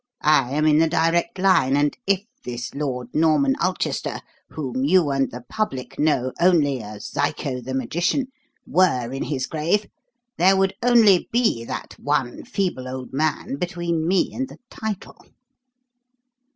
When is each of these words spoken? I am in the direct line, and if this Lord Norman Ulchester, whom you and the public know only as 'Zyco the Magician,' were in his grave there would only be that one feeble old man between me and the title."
I 0.23 0.53
am 0.53 0.65
in 0.65 0.79
the 0.79 0.89
direct 0.89 1.37
line, 1.37 1.77
and 1.77 1.95
if 2.07 2.21
this 2.43 2.73
Lord 2.73 3.09
Norman 3.13 3.53
Ulchester, 3.61 4.19
whom 4.49 4.83
you 4.83 5.11
and 5.11 5.29
the 5.29 5.43
public 5.47 5.99
know 5.99 6.31
only 6.41 6.81
as 6.81 7.11
'Zyco 7.11 7.61
the 7.63 7.75
Magician,' 7.75 8.31
were 8.65 9.13
in 9.13 9.25
his 9.25 9.45
grave 9.45 9.85
there 10.39 10.57
would 10.57 10.73
only 10.81 11.29
be 11.31 11.63
that 11.65 11.93
one 11.99 12.43
feeble 12.45 12.87
old 12.87 13.13
man 13.13 13.57
between 13.57 14.07
me 14.07 14.33
and 14.33 14.47
the 14.47 14.57
title." 14.71 15.23